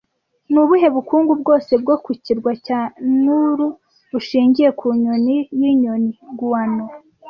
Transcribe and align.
Ni 0.51 0.59
ubuhe 0.63 0.87
bukungu 0.95 1.31
bwose 1.41 1.71
bwo 1.81 1.95
ku 2.03 2.11
kirwa 2.23 2.51
cya 2.65 2.79
Nauru 3.23 3.67
bushingiye 4.11 4.69
ku 4.79 4.85
nyoni 5.01 5.37
y'inyoni- 5.59 6.11
Guano 6.39 6.85